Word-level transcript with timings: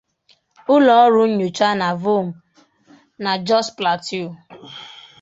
Ụlọ 0.73 0.93
ọrụ 1.05 1.21
nyocha 1.37 1.69
na 1.79 1.87
Vom 2.01 2.27
na 3.23 3.31
Jos 3.47 3.67
Plateau. 3.77 4.29